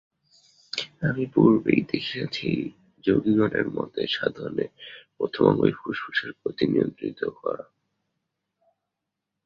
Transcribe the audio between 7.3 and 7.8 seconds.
করা।